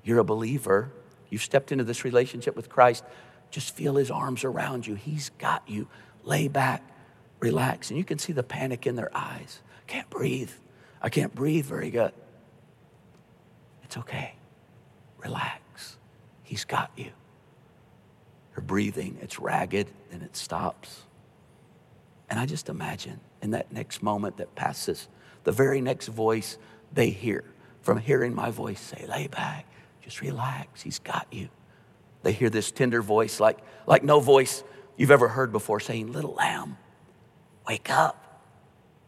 [0.03, 0.91] You're a believer.
[1.29, 3.05] You've stepped into this relationship with Christ.
[3.51, 4.95] Just feel his arms around you.
[4.95, 5.89] He's got you.
[6.25, 6.83] Lay back,
[7.41, 7.91] relax.
[7.91, 9.61] And you can see the panic in their eyes.
[9.87, 10.51] Can't breathe.
[11.01, 12.13] I can't breathe very good.
[13.85, 14.35] It's okay.
[15.19, 15.99] Relax.
[16.43, 17.13] He's got you
[18.53, 21.03] her breathing, it's ragged and it stops.
[22.29, 25.09] And I just imagine in that next moment that passes,
[25.45, 26.57] the very next voice
[26.93, 27.45] they hear
[27.83, 29.67] from hearing my voice say, lay back,
[30.03, 31.49] just relax, he's got you.
[32.23, 34.63] They hear this tender voice like, like no voice
[34.97, 36.77] you've ever heard before saying, Little lamb,
[37.67, 38.19] wake up.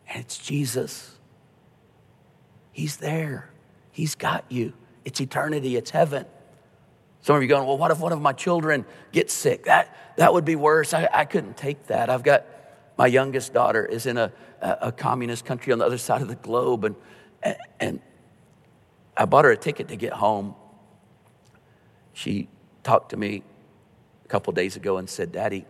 [0.08, 1.16] And it's Jesus.
[2.72, 3.50] He's there.
[3.92, 4.72] He's got you.
[5.04, 6.26] It's eternity, it's heaven.
[7.20, 9.64] Some of you going, well, what if one of my children gets sick?
[9.64, 10.92] That, that would be worse.
[10.92, 12.10] I, I couldn't take that.
[12.10, 12.44] I've got
[12.96, 16.36] my youngest daughter is in a, a, communist country on the other side of the
[16.36, 18.00] globe, and, and
[19.16, 20.54] I bought her a ticket to get home.
[22.12, 22.48] She
[22.82, 23.42] talked to me
[24.24, 25.66] a couple days ago and said, Daddy,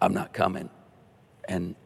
[0.00, 0.68] I'm not coming.
[1.48, 1.76] And,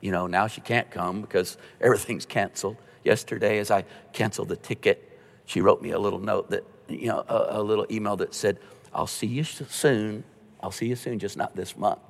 [0.00, 2.76] you know, now she can't come because everything's canceled.
[3.04, 7.24] Yesterday, as I canceled the ticket, she wrote me a little note that, you know,
[7.28, 8.58] a, a little email that said,
[8.94, 10.24] I'll see you soon.
[10.60, 12.00] I'll see you soon, just not this month.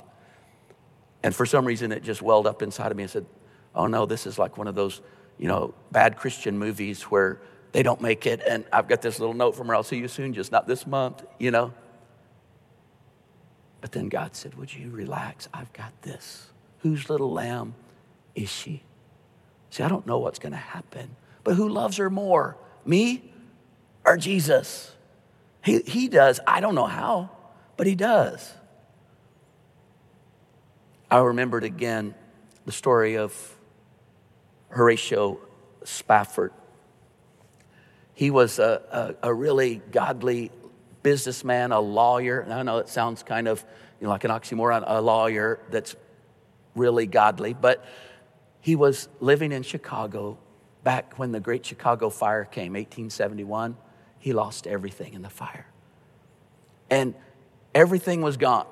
[1.22, 3.26] And for some reason, it just welled up inside of me and said,
[3.74, 5.00] Oh no, this is like one of those,
[5.38, 7.40] you know, bad Christian movies where
[7.72, 8.40] they don't make it.
[8.46, 10.86] And I've got this little note from her, I'll see you soon, just not this
[10.86, 11.72] month, you know.
[13.80, 15.48] But then God said, Would you relax?
[15.52, 16.48] I've got this.
[16.78, 17.74] Whose little lamb
[18.34, 18.82] is she?
[19.70, 23.32] See, I don't know what's going to happen, but who loves her more, me
[24.04, 24.92] or Jesus?
[25.62, 26.40] He, he does.
[26.46, 27.30] I don't know how,
[27.76, 28.54] but he does.
[31.10, 32.14] I remembered again
[32.64, 33.56] the story of
[34.70, 35.38] Horatio
[35.84, 36.52] Spafford.
[38.14, 40.50] He was a, a, a really godly
[41.02, 42.40] businessman, a lawyer.
[42.40, 43.64] And I know it sounds kind of
[44.00, 45.94] you know, like an oxymoron, a lawyer that's
[46.74, 47.84] really godly, but
[48.60, 50.38] he was living in Chicago
[50.82, 53.76] back when the Great Chicago Fire came, 1871.
[54.18, 55.66] He lost everything in the fire.
[56.90, 57.14] And
[57.74, 58.66] everything was gone.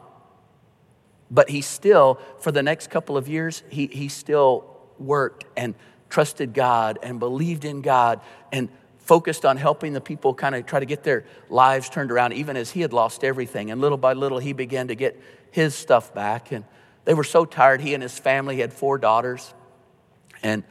[1.34, 4.70] But he still, for the next couple of years, he, he still
[5.00, 5.74] worked and
[6.08, 8.20] trusted God and believed in God
[8.52, 8.68] and
[8.98, 12.56] focused on helping the people kind of try to get their lives turned around, even
[12.56, 13.72] as he had lost everything.
[13.72, 15.20] And little by little, he began to get
[15.50, 16.52] his stuff back.
[16.52, 16.64] And
[17.04, 17.80] they were so tired.
[17.80, 19.52] He and his family had four daughters.
[20.40, 20.62] And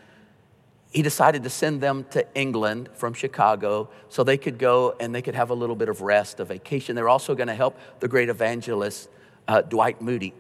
[0.92, 5.22] he decided to send them to England from Chicago so they could go and they
[5.22, 6.96] could have a little bit of rest, a vacation.
[6.96, 9.10] They're also going to help the great evangelist
[9.48, 10.34] uh, Dwight Moody,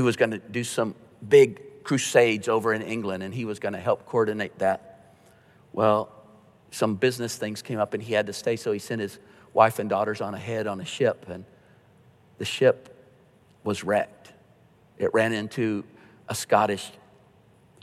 [0.00, 0.94] who was going to do some
[1.28, 5.12] big crusades over in England, and he was going to help coordinate that.
[5.74, 6.10] Well,
[6.70, 9.18] some business things came up and he had to stay, so he sent his
[9.52, 11.44] wife and daughters on ahead on a ship, and
[12.38, 12.96] the ship
[13.62, 14.32] was wrecked.
[14.96, 15.84] It ran into
[16.30, 16.90] a Scottish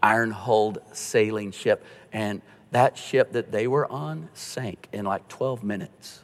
[0.01, 5.63] iron hulled sailing ship, and that ship that they were on sank in like 12
[5.63, 6.21] minutes.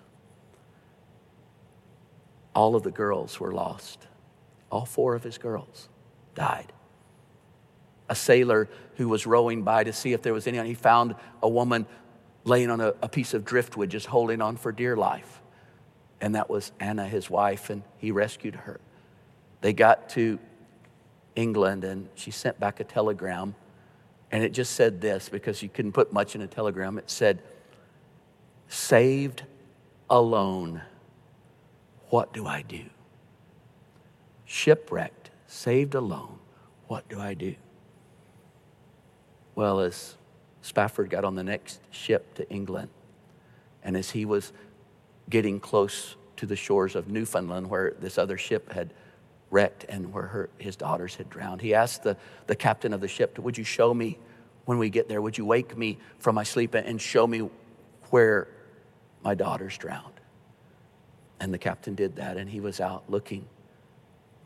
[2.55, 4.07] All of the girls were lost.
[4.73, 5.87] All four of his girls
[6.33, 6.73] died.
[8.09, 11.47] A sailor who was rowing by to see if there was anyone, he found a
[11.47, 11.85] woman
[12.43, 15.43] laying on a, a piece of driftwood, just holding on for dear life.
[16.19, 18.79] And that was Anna, his wife, and he rescued her.
[19.61, 20.39] They got to
[21.35, 23.53] England and she sent back a telegram.
[24.31, 26.97] And it just said this because you couldn't put much in a telegram.
[26.97, 27.43] It said,
[28.69, 29.43] Saved
[30.09, 30.81] alone.
[32.09, 32.85] What do I do?
[34.45, 36.39] Shipwrecked, saved alone.
[36.87, 37.55] What do I do?
[39.55, 40.15] Well, as
[40.61, 42.89] Spafford got on the next ship to England.
[43.83, 44.53] And as he was
[45.29, 48.93] getting close to the shores of Newfoundland, where this other ship had
[49.51, 53.07] wrecked and where her, his daughters had drowned, he asked the, the captain of the
[53.07, 54.17] ship, Would you show me
[54.65, 55.21] when we get there?
[55.21, 57.49] Would you wake me from my sleep and show me
[58.09, 58.47] where
[59.21, 60.13] my daughters drowned?
[61.39, 63.45] And the captain did that, and he was out looking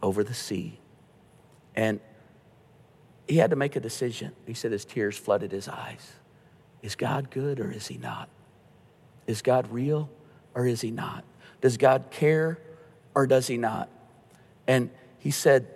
[0.01, 0.79] over the sea.
[1.75, 1.99] And
[3.27, 4.31] he had to make a decision.
[4.45, 6.13] He said his tears flooded his eyes.
[6.81, 8.29] Is God good or is he not?
[9.25, 10.09] Is God real
[10.53, 11.23] or is he not?
[11.61, 12.59] Does God care
[13.13, 13.89] or does he not?
[14.67, 15.67] And he said,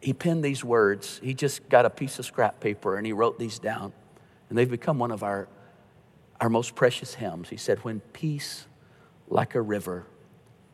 [0.00, 1.20] he penned these words.
[1.22, 3.92] He just got a piece of scrap paper and he wrote these down.
[4.48, 5.48] And they've become one of our,
[6.40, 7.48] our most precious hymns.
[7.48, 8.66] He said, When peace
[9.28, 10.06] like a river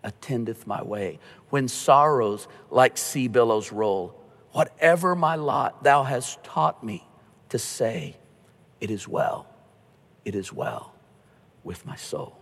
[0.02, 1.18] attendeth my way,
[1.50, 4.20] when sorrows like sea billows roll,
[4.52, 7.06] Whatever my lot, thou hast taught me
[7.50, 8.16] to say,
[8.80, 9.46] It is well,
[10.24, 10.94] it is well
[11.62, 12.36] with my soul.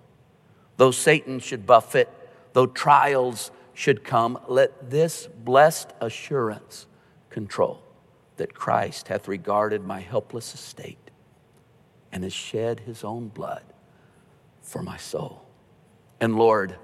[0.77, 2.09] Though Satan should buffet,
[2.53, 6.87] though trials should come, let this blessed assurance
[7.31, 7.83] control
[8.37, 11.11] that Christ hath regarded my helpless estate
[12.11, 13.65] and has shed his own blood
[14.63, 15.45] for my soul.
[16.21, 16.77] And Lord,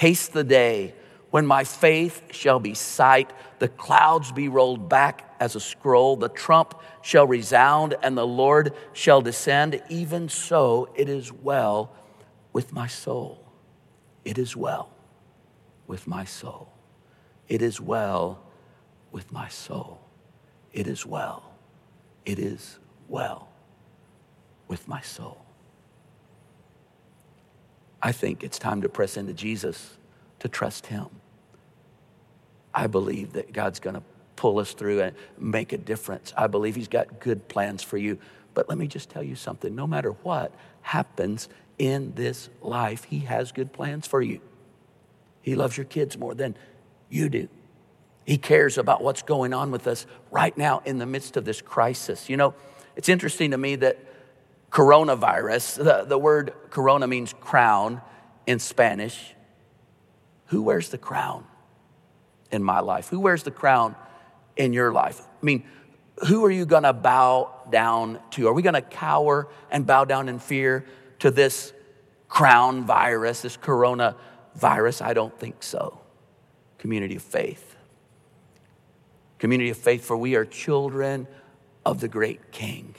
[0.00, 0.94] haste the day
[1.28, 6.30] when my faith shall be sight, the clouds be rolled back as a scroll, the
[6.30, 9.82] trump shall resound, and the Lord shall descend.
[9.90, 11.92] Even so, it is well
[12.54, 13.44] with my soul.
[14.24, 14.90] It is well
[15.86, 16.72] with my soul.
[17.46, 18.42] It is well
[19.12, 20.00] with my soul.
[20.72, 21.52] It is well.
[22.24, 23.50] It is well
[24.66, 25.44] with my soul.
[28.02, 29.96] I think it's time to press into Jesus,
[30.38, 31.06] to trust Him.
[32.74, 34.02] I believe that God's going to
[34.36, 36.32] pull us through and make a difference.
[36.36, 38.18] I believe He's got good plans for you.
[38.54, 41.48] But let me just tell you something no matter what happens
[41.78, 44.40] in this life, He has good plans for you.
[45.42, 46.56] He loves your kids more than
[47.08, 47.48] you do.
[48.24, 51.60] He cares about what's going on with us right now in the midst of this
[51.60, 52.28] crisis.
[52.28, 52.54] You know,
[52.96, 53.98] it's interesting to me that
[54.70, 58.00] coronavirus, the, the word corona means crown
[58.46, 59.34] in Spanish.
[60.46, 61.44] Who wears the crown
[62.50, 63.08] in my life?
[63.08, 63.94] Who wears the crown
[64.56, 65.20] in your life?
[65.20, 65.64] I mean,
[66.28, 68.48] who are you going to bow down to?
[68.48, 70.84] Are we going to cower and bow down in fear
[71.20, 71.72] to this
[72.28, 75.02] crown virus, this coronavirus?
[75.02, 76.00] I don't think so.
[76.78, 77.76] Community of faith.
[79.38, 81.26] Community of faith, for we are children
[81.86, 82.94] of the great King,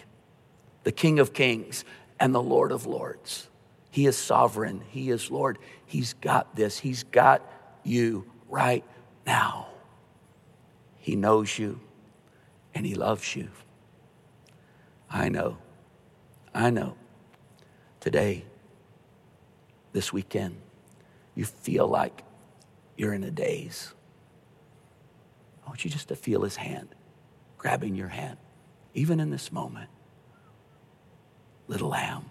[0.84, 1.86] the King of kings
[2.20, 3.48] and the Lord of lords.
[3.90, 5.58] He is sovereign, He is Lord.
[5.86, 7.42] He's got this, He's got
[7.84, 8.84] you right
[9.26, 9.68] now.
[10.98, 11.80] He knows you
[12.74, 13.50] and He loves you.
[15.10, 15.58] I know,
[16.54, 16.96] I know.
[18.00, 18.46] Today,
[19.92, 20.56] this weekend,
[21.36, 22.24] you feel like
[22.98, 23.94] you're in a daze.
[25.66, 26.96] I want you just to feel His hand
[27.58, 28.38] grabbing your hand,
[28.96, 29.90] even in this moment.
[31.72, 32.26] Little lamb,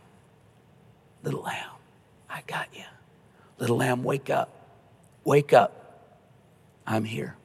[1.23, 1.71] little lamb,
[2.29, 2.85] I got you.
[3.57, 4.51] Little lamb, wake up,
[5.25, 6.19] wake up.
[6.87, 7.37] I'm here.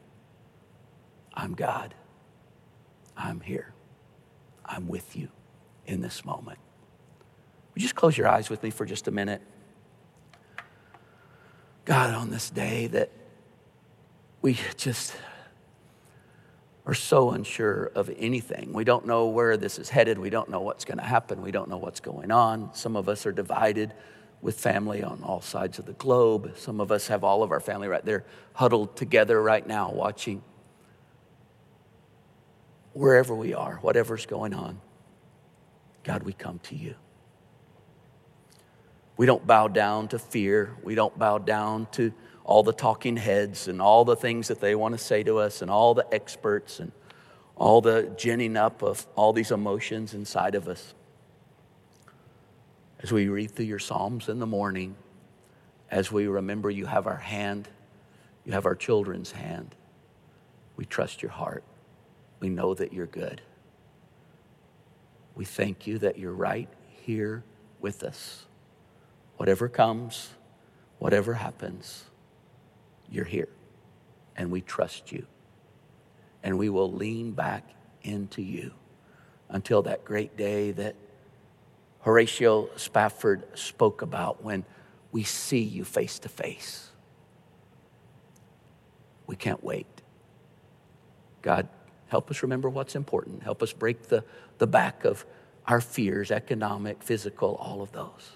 [1.34, 1.94] I'm God.
[3.16, 3.74] I'm here.
[4.66, 5.30] I'm with you
[5.86, 6.60] in this moment.
[7.74, 9.42] Would you just close your eyes with me for just a minute?
[11.86, 13.10] God, on this day that
[14.42, 15.16] we just
[16.86, 18.72] are so unsure of anything.
[18.74, 20.20] We don't know where this is headed.
[20.20, 21.42] We don't know what's going to happen.
[21.42, 22.74] We don't know what's going on.
[22.74, 23.94] Some of us are divided
[24.42, 26.54] with family on all sides of the globe.
[26.58, 28.24] Some of us have all of our family right there
[28.54, 30.44] huddled together right now watching
[32.94, 34.80] wherever we are, whatever's going on,
[36.04, 36.96] God, we come to you.
[39.18, 40.76] We don't bow down to fear.
[40.84, 42.14] We don't bow down to
[42.46, 45.64] all the talking heads and all the things that they want to say to us
[45.64, 46.92] and all the experts and
[47.56, 50.94] all the ginning up of all these emotions inside of us.
[53.02, 54.96] As we read through your Psalms in the morning,
[55.90, 57.68] as we remember you have our hand,
[58.46, 59.74] you have our children's hand,
[60.78, 61.64] we trust your heart.
[62.40, 63.42] We know that you're good.
[65.34, 66.70] We thank you that you're right
[67.06, 67.44] here
[67.80, 68.46] with us.
[69.38, 70.30] Whatever comes,
[71.00, 72.06] whatever happens,
[73.16, 73.50] you're here.
[74.36, 75.26] And we trust you.
[76.44, 77.64] And we will lean back
[78.04, 78.74] into you
[79.50, 80.96] until that great day that
[82.02, 84.66] Horatio Spafford spoke about when
[85.12, 86.90] we see you face to face.
[89.26, 89.88] We can't wait.
[91.42, 91.68] God,
[92.08, 93.44] Help us remember what's important.
[93.44, 94.24] Help us break the,
[94.58, 95.26] the back of
[95.68, 98.32] our fears, economic, physical, all of those.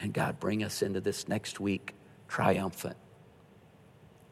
[0.00, 1.94] And God, bring us into this next week
[2.28, 2.96] triumphant.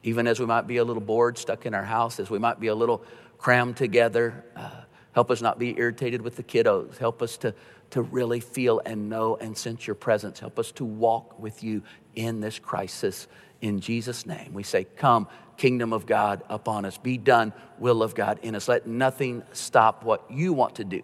[0.03, 2.59] Even as we might be a little bored, stuck in our house, as we might
[2.59, 3.05] be a little
[3.39, 4.71] crammed together, uh,
[5.13, 6.97] help us not be irritated with the kiddos.
[6.99, 7.55] Help us to,
[7.91, 10.41] to really feel and know and sense your presence.
[10.41, 11.83] Help us to walk with you
[12.15, 13.29] in this crisis.
[13.61, 15.29] In Jesus' name, we say, Come,
[15.59, 16.97] kingdom of God upon us.
[16.97, 18.69] Be done, will of God in us.
[18.69, 21.03] Let nothing stop what you want to do,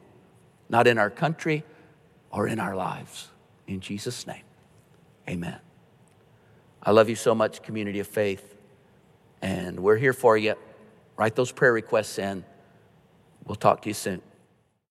[0.71, 1.65] not in our country
[2.31, 3.29] or in our lives.
[3.67, 4.45] In Jesus' name,
[5.29, 5.59] amen.
[6.83, 8.56] I love you so much, community of faith,
[9.43, 10.55] and we're here for you.
[11.17, 12.45] Write those prayer requests in.
[13.45, 14.23] We'll talk to you soon.